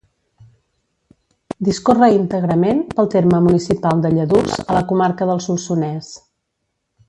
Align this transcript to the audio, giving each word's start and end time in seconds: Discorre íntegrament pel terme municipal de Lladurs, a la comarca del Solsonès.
Discorre 1.67 2.09
íntegrament 2.15 2.81
pel 2.95 3.11
terme 3.17 3.43
municipal 3.49 4.03
de 4.07 4.13
Lladurs, 4.17 4.57
a 4.67 4.79
la 4.81 4.85
comarca 4.93 5.29
del 5.33 5.45
Solsonès. 5.51 6.13